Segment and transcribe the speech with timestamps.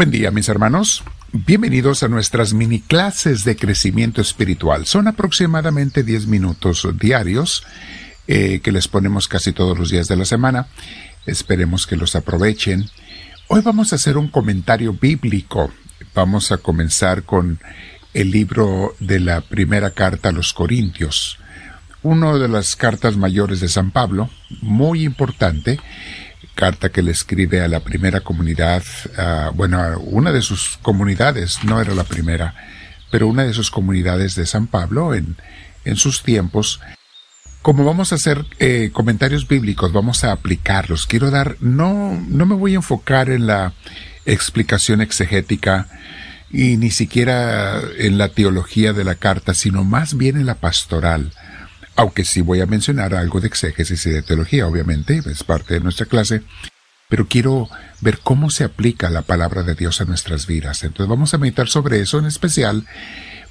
[0.00, 1.04] Buen día, mis hermanos.
[1.30, 4.86] Bienvenidos a nuestras mini clases de crecimiento espiritual.
[4.86, 7.64] Son aproximadamente 10 minutos diarios
[8.26, 10.68] eh, que les ponemos casi todos los días de la semana.
[11.26, 12.88] Esperemos que los aprovechen.
[13.48, 15.70] Hoy vamos a hacer un comentario bíblico.
[16.14, 17.60] Vamos a comenzar con
[18.14, 21.38] el libro de la primera carta a los Corintios.
[22.02, 24.30] Una de las cartas mayores de San Pablo,
[24.62, 25.78] muy importante,
[26.54, 28.82] carta que le escribe a la primera comunidad,
[29.54, 32.54] bueno, una de sus comunidades, no era la primera,
[33.10, 35.36] pero una de sus comunidades de San Pablo en,
[35.84, 36.80] en sus tiempos.
[37.62, 41.06] Como vamos a hacer eh, comentarios bíblicos, vamos a aplicarlos.
[41.06, 43.74] Quiero dar, no, no me voy a enfocar en la
[44.24, 45.86] explicación exegética
[46.50, 51.32] y ni siquiera en la teología de la carta, sino más bien en la pastoral
[52.00, 55.80] aunque sí voy a mencionar algo de exégesis y de teología, obviamente, es parte de
[55.80, 56.40] nuestra clase,
[57.10, 57.68] pero quiero
[58.00, 60.82] ver cómo se aplica la palabra de Dios a nuestras vidas.
[60.82, 62.86] Entonces vamos a meditar sobre eso en especial.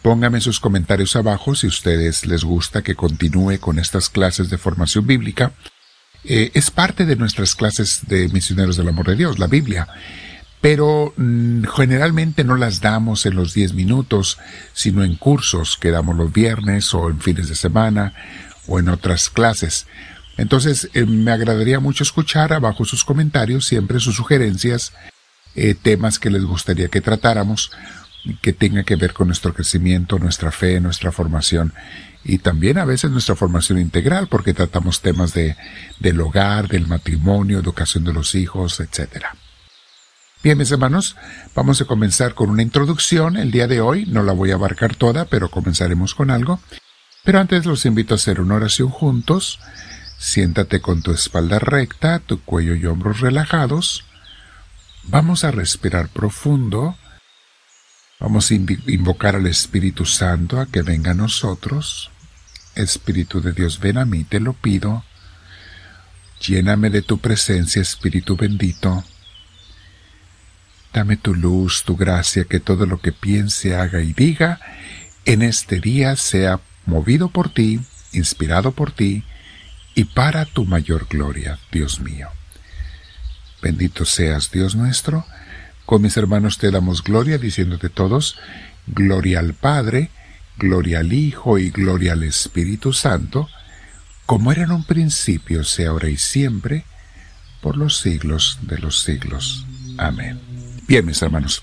[0.00, 5.08] Pónganme sus comentarios abajo si ustedes les gusta que continúe con estas clases de formación
[5.08, 5.50] bíblica.
[6.22, 9.88] Eh, es parte de nuestras clases de misioneros del amor de Dios, la Biblia
[10.60, 14.38] pero mm, generalmente no las damos en los 10 minutos,
[14.72, 18.14] sino en cursos que damos los viernes o en fines de semana
[18.66, 19.86] o en otras clases.
[20.36, 24.92] Entonces, eh, me agradaría mucho escuchar abajo sus comentarios, siempre sus sugerencias,
[25.54, 27.70] eh, temas que les gustaría que tratáramos,
[28.42, 31.72] que tenga que ver con nuestro crecimiento, nuestra fe, nuestra formación
[32.28, 35.56] y también a veces nuestra formación integral, porque tratamos temas de,
[36.00, 39.36] del hogar, del matrimonio, educación de los hijos, etcétera.
[40.46, 41.16] Bien, mis hermanos,
[41.56, 44.06] vamos a comenzar con una introducción el día de hoy.
[44.06, 46.60] No la voy a abarcar toda, pero comenzaremos con algo.
[47.24, 49.58] Pero antes los invito a hacer una oración juntos.
[50.18, 54.04] Siéntate con tu espalda recta, tu cuello y hombros relajados.
[55.02, 56.96] Vamos a respirar profundo.
[58.20, 62.12] Vamos a invocar al Espíritu Santo a que venga a nosotros.
[62.76, 65.02] Espíritu de Dios, ven a mí, te lo pido.
[66.40, 69.02] Lléname de tu presencia, Espíritu bendito.
[70.96, 74.60] Dame tu luz, tu gracia, que todo lo que piense, haga y diga
[75.26, 79.22] en este día sea movido por ti, inspirado por ti
[79.94, 82.28] y para tu mayor gloria, Dios mío.
[83.60, 85.26] Bendito seas, Dios nuestro.
[85.84, 88.38] Con mis hermanos te damos gloria, diciéndote todos,
[88.86, 90.08] gloria al Padre,
[90.56, 93.50] gloria al Hijo y gloria al Espíritu Santo,
[94.24, 96.86] como era en un principio, sea ahora y siempre,
[97.60, 99.66] por los siglos de los siglos.
[99.98, 100.55] Amén.
[100.86, 101.62] Bien, mis hermanos.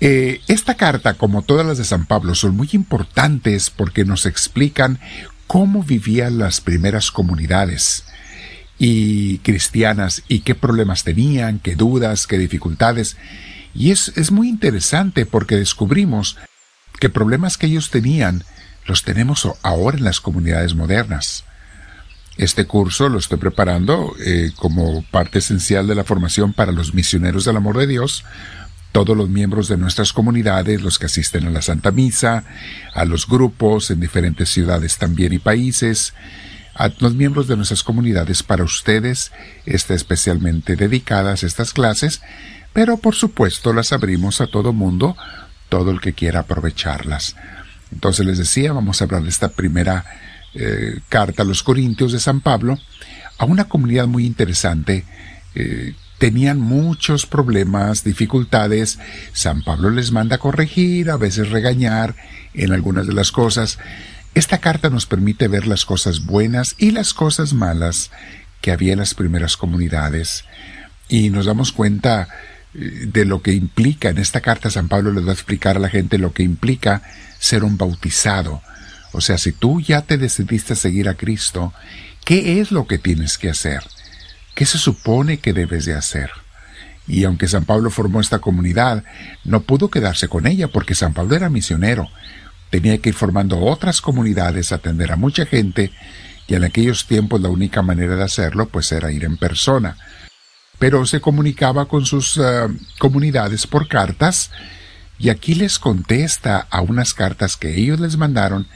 [0.00, 5.00] Eh, esta carta, como todas las de San Pablo, son muy importantes porque nos explican
[5.46, 8.04] cómo vivían las primeras comunidades
[8.78, 13.16] y cristianas y qué problemas tenían, qué dudas, qué dificultades.
[13.74, 16.36] Y es, es muy interesante porque descubrimos
[17.00, 18.44] que problemas que ellos tenían
[18.86, 21.44] los tenemos ahora en las comunidades modernas.
[22.36, 27.44] Este curso lo estoy preparando eh, como parte esencial de la formación para los misioneros
[27.44, 28.24] del amor de Dios,
[28.92, 32.44] todos los miembros de nuestras comunidades, los que asisten a la Santa Misa,
[32.94, 36.14] a los grupos en diferentes ciudades también y países,
[36.74, 39.32] a los miembros de nuestras comunidades, para ustedes
[39.64, 42.20] está especialmente dedicadas estas clases,
[42.74, 45.16] pero por supuesto las abrimos a todo mundo,
[45.70, 47.34] todo el que quiera aprovecharlas.
[47.92, 50.04] Entonces les decía, vamos a hablar de esta primera
[50.58, 52.78] eh, carta a los Corintios de San Pablo
[53.38, 55.04] a una comunidad muy interesante.
[55.54, 58.98] Eh, tenían muchos problemas, dificultades.
[59.32, 62.16] San Pablo les manda corregir, a veces regañar
[62.54, 63.78] en algunas de las cosas.
[64.34, 68.10] Esta carta nos permite ver las cosas buenas y las cosas malas
[68.60, 70.44] que había en las primeras comunidades.
[71.08, 72.28] Y nos damos cuenta
[72.74, 75.80] eh, de lo que implica, en esta carta San Pablo les va a explicar a
[75.80, 77.02] la gente lo que implica
[77.38, 78.62] ser un bautizado,
[79.16, 81.72] o sea, si tú ya te decidiste a seguir a Cristo,
[82.24, 83.82] ¿qué es lo que tienes que hacer?
[84.54, 86.30] ¿Qué se supone que debes de hacer?
[87.08, 89.04] Y aunque San Pablo formó esta comunidad,
[89.44, 92.10] no pudo quedarse con ella porque San Pablo era misionero.
[92.68, 95.92] Tenía que ir formando otras comunidades, atender a mucha gente,
[96.46, 99.96] y en aquellos tiempos la única manera de hacerlo pues era ir en persona.
[100.78, 102.66] Pero se comunicaba con sus eh,
[102.98, 104.50] comunidades por cartas,
[105.18, 108.66] y aquí les contesta a unas cartas que ellos les mandaron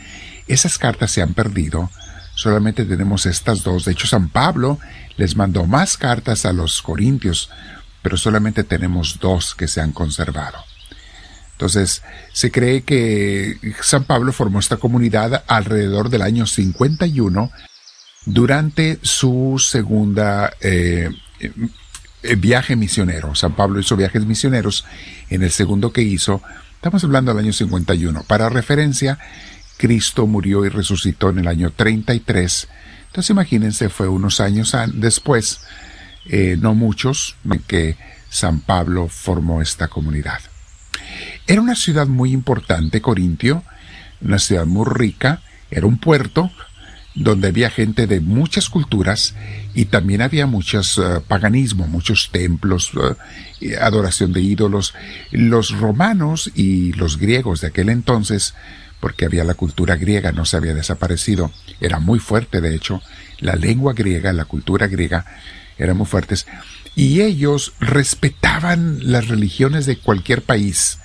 [0.53, 1.91] esas cartas se han perdido.
[2.35, 3.85] Solamente tenemos estas dos.
[3.85, 4.79] De hecho, San Pablo
[5.17, 7.51] les mandó más cartas a los corintios,
[8.03, 10.59] pero solamente tenemos dos que se han conservado.
[11.53, 12.03] Entonces,
[12.33, 17.51] se cree que San Pablo formó esta comunidad alrededor del año 51
[18.25, 21.11] durante su segunda, eh,
[22.39, 23.35] viaje misionero.
[23.35, 24.87] San Pablo hizo viajes misioneros.
[25.29, 26.43] En el segundo que hizo,
[26.77, 28.23] estamos hablando del año 51.
[28.23, 29.19] Para referencia,
[29.81, 32.69] Cristo murió y resucitó en el año 33.
[33.07, 35.63] Entonces imagínense, fue unos años después,
[36.27, 37.37] eh, no muchos,
[37.67, 37.97] que
[38.29, 40.39] San Pablo formó esta comunidad.
[41.47, 43.65] Era una ciudad muy importante, Corintio,
[44.21, 45.41] una ciudad muy rica,
[45.71, 46.51] era un puerto,
[47.15, 49.35] donde había gente de muchas culturas
[49.75, 52.93] y también había muchos eh, paganismo, muchos templos,
[53.61, 54.95] eh, adoración de ídolos.
[55.33, 58.55] Los romanos y los griegos de aquel entonces,
[59.01, 63.03] porque había la cultura griega, no se había desaparecido, era muy fuerte de hecho,
[63.41, 65.25] la lengua griega, la cultura griega,
[65.79, 66.47] eran muy fuertes,
[66.95, 70.99] y ellos respetaban las religiones de cualquier país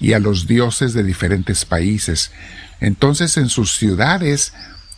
[0.00, 2.30] y a los dioses de diferentes países.
[2.80, 4.52] Entonces en sus ciudades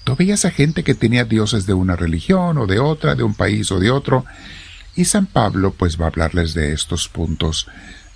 [0.07, 3.35] Tú veías a gente que tenía dioses de una religión o de otra, de un
[3.35, 4.25] país o de otro,
[4.95, 7.67] y San Pablo pues va a hablarles de estos puntos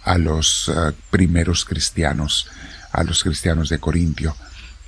[0.05, 2.47] a los eh, primeros cristianos,
[2.93, 4.37] a los cristianos de Corintio.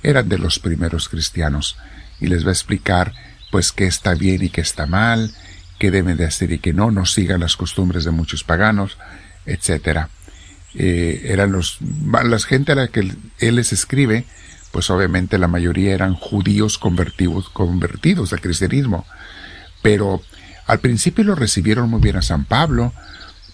[0.01, 1.75] Eran de los primeros cristianos
[2.21, 3.11] y les va a explicar
[3.51, 5.35] pues qué está bien y qué está mal,
[5.79, 8.97] qué deben de hacer y qué no, no sigan las costumbres de muchos paganos,
[9.45, 10.07] etcétera.
[10.73, 13.01] Eh, eran los, la gente a la que
[13.39, 14.25] él les escribe,
[14.73, 19.05] pues obviamente la mayoría eran judíos convertidos, convertidos al cristianismo.
[19.83, 20.19] Pero
[20.65, 22.91] al principio lo recibieron muy bien a San Pablo,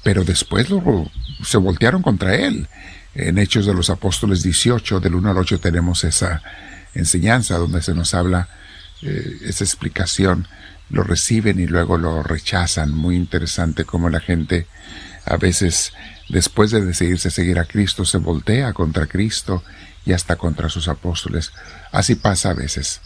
[0.01, 1.11] pero después lo,
[1.43, 2.69] se voltearon contra él.
[3.15, 6.41] En Hechos de los Apóstoles 18, del 1 al 8, tenemos esa
[6.95, 8.47] enseñanza donde se nos habla
[9.01, 10.47] eh, esa explicación.
[10.89, 12.95] Lo reciben y luego lo rechazan.
[12.95, 14.67] Muy interesante cómo la gente
[15.25, 15.91] a veces,
[16.29, 19.65] después de decidirse seguir a Cristo, se voltea contra Cristo
[20.05, 21.51] y hasta contra sus apóstoles.
[21.91, 23.01] Así pasa a veces.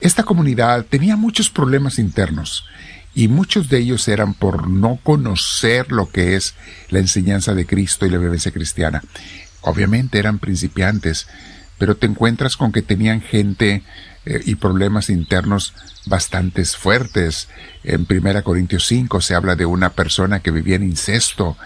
[0.00, 2.64] Esta comunidad tenía muchos problemas internos
[3.14, 6.54] y muchos de ellos eran por no conocer lo que es
[6.88, 9.02] la enseñanza de Cristo y la vivencia cristiana.
[9.60, 11.26] Obviamente eran principiantes,
[11.76, 13.82] pero te encuentras con que tenían gente
[14.24, 15.74] eh, y problemas internos
[16.06, 17.48] bastante fuertes.
[17.84, 21.56] En 1 Corintios 5 se habla de una persona que vivía en incesto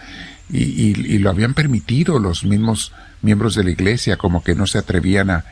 [0.50, 2.92] y lo habían permitido los mismos
[3.24, 5.44] miembros de la iglesia como que no se atrevían a,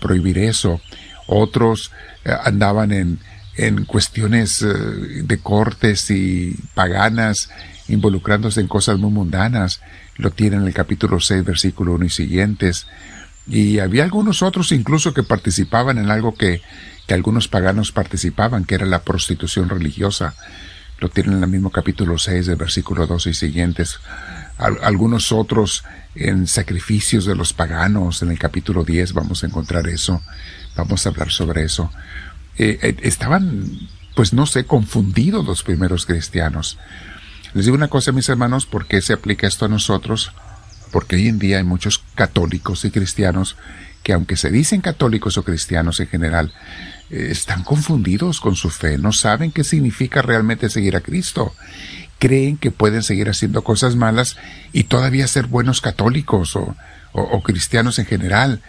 [0.00, 0.80] prohibir eso.
[1.26, 1.90] Otros
[2.24, 3.18] eh, andaban en,
[3.56, 7.50] en cuestiones eh, de cortes y paganas,
[7.88, 9.80] involucrándose en cosas muy mundanas.
[10.16, 12.86] Lo tiene en el capítulo 6, versículo 1 y siguientes.
[13.46, 16.60] Y había algunos otros incluso que participaban en algo que,
[17.06, 20.34] que algunos paganos participaban, que era la prostitución religiosa.
[20.98, 23.98] Lo tienen en el mismo capítulo 6, del versículo 12 y siguientes
[24.60, 25.84] algunos otros
[26.14, 30.22] en sacrificios de los paganos, en el capítulo 10 vamos a encontrar eso,
[30.76, 31.90] vamos a hablar sobre eso.
[32.58, 36.78] Eh, eh, estaban, pues no sé, confundidos los primeros cristianos.
[37.54, 40.32] Les digo una cosa, mis hermanos, ¿por qué se aplica esto a nosotros?
[40.92, 43.56] Porque hoy en día hay muchos católicos y cristianos
[44.02, 46.52] que aunque se dicen católicos o cristianos en general,
[47.10, 51.54] eh, están confundidos con su fe, no saben qué significa realmente seguir a Cristo
[52.20, 54.36] creen que pueden seguir haciendo cosas malas
[54.72, 56.76] y todavía ser buenos católicos o,
[57.42, 58.62] cristianos en general.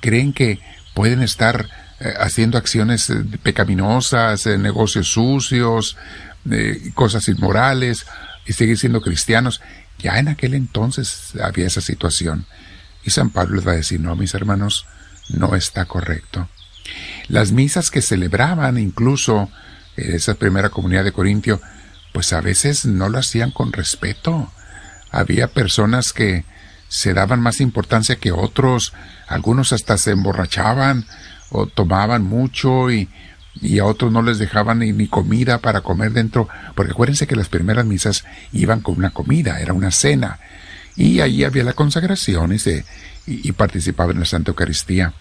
[0.00, 0.60] Creen que
[0.94, 1.68] pueden estar
[1.98, 5.96] eh, haciendo acciones eh, pecaminosas, eh, negocios sucios,
[6.94, 8.06] cosas inmorales
[8.46, 9.60] y seguir siendo cristianos.
[9.98, 12.46] Ya en aquel entonces había esa situación.
[13.04, 14.86] Y San Pablo les va a decir, no, mis hermanos,
[15.30, 16.48] no está correcto.
[17.28, 19.50] Las misas que celebraban incluso
[19.96, 21.60] esa primera comunidad de Corintio
[22.18, 24.50] pues a veces no lo hacían con respeto.
[25.12, 26.44] Había personas que
[26.88, 28.92] se daban más importancia que otros,
[29.28, 31.06] algunos hasta se emborrachaban
[31.50, 33.08] o tomaban mucho y,
[33.62, 37.48] y a otros no les dejaban ni, comida para comer dentro, porque acuérdense que las
[37.48, 40.40] primeras misas iban con una comida, era una cena,
[40.96, 42.84] y ahí había la consagración y, se,
[43.28, 45.14] en la Santa Eucaristía.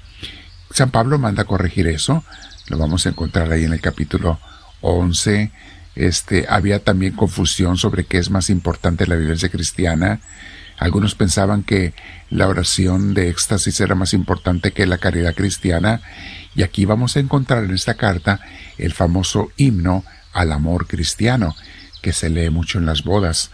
[0.72, 2.24] San Pablo manda corregir eso,
[2.70, 4.40] lo vamos a encontrar ahí en el capítulo
[4.82, 5.52] 11
[5.98, 10.20] este, había también confusión sobre qué es más importante la vivencia cristiana.
[10.78, 11.96] Algunos pensaban que
[12.30, 16.02] la oración de éxtasis era más importante que la caridad cristiana.
[16.56, 18.40] Y aquí vamos a encontrar en esta carta
[18.78, 21.56] el famoso himno al amor cristiano,
[22.04, 23.50] que se lee mucho en las bodas.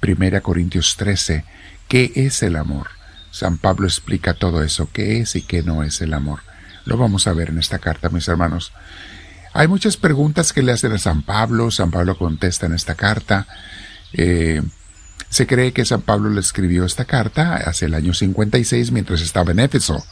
[0.00, 1.44] Primera Corintios 13.
[1.88, 2.88] ¿Qué es el amor?
[3.30, 6.40] San Pablo explica todo eso, qué es y qué no es el amor.
[6.84, 8.72] Lo vamos a ver en esta carta, mis hermanos.
[9.56, 13.46] Hay muchas preguntas que le hacen a San Pablo, San Pablo contesta en esta carta.
[14.12, 14.60] Eh,
[15.30, 19.52] se cree que San Pablo le escribió esta carta hacia el año 56 mientras estaba
[19.52, 20.04] en Éfeso.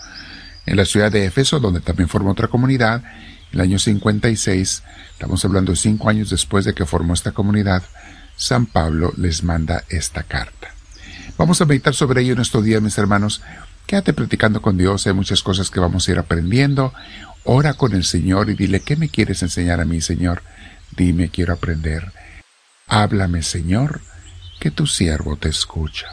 [0.65, 4.83] En la ciudad de Éfeso, donde también formó otra comunidad, en el año 56,
[5.13, 7.83] estamos hablando cinco años después de que formó esta comunidad,
[8.37, 10.69] San Pablo les manda esta carta.
[11.37, 13.43] Vamos a meditar sobre ello en estos días, mis hermanos.
[13.87, 16.93] Quédate practicando con Dios, hay muchas cosas que vamos a ir aprendiendo.
[17.45, 20.43] Ora con el Señor y dile, ¿qué me quieres enseñar a mí, Señor?
[20.97, 22.13] Dime, quiero aprender.
[22.87, 24.01] Háblame, Señor,
[24.61, 26.07] que tu siervo te escucha.